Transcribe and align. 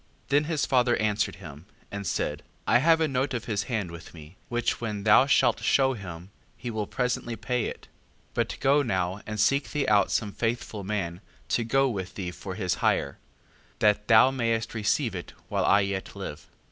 Then 0.29 0.45
his 0.45 0.65
father 0.65 0.95
answered 0.97 1.35
him, 1.35 1.67
and 1.91 2.07
said: 2.07 2.41
I 2.65 2.79
have 2.79 2.99
a 2.99 3.07
note 3.07 3.35
of 3.35 3.45
his 3.45 3.65
hand 3.69 3.91
with 3.91 4.15
me, 4.15 4.35
which 4.49 4.81
when 4.81 5.03
thou 5.03 5.27
shalt 5.27 5.59
shew 5.59 5.93
him, 5.93 6.31
he 6.57 6.71
will 6.71 6.87
presently 6.87 7.35
pay 7.35 7.65
it. 7.65 7.87
5:4. 8.31 8.33
But 8.33 8.57
go 8.61 8.81
now, 8.81 9.21
and 9.27 9.39
seek 9.39 9.69
thee 9.69 9.85
out 9.87 10.09
some 10.09 10.31
faithful 10.31 10.83
man, 10.83 11.21
to 11.49 11.63
go 11.63 11.87
with 11.87 12.15
thee 12.15 12.31
for 12.31 12.55
his 12.55 12.73
hire: 12.81 13.19
that 13.77 14.07
thou 14.07 14.31
mayst 14.31 14.73
receive 14.73 15.13
it, 15.13 15.33
while 15.49 15.65
I 15.65 15.81
yet 15.81 16.15
live. 16.15 16.39
5:5. 16.39 16.45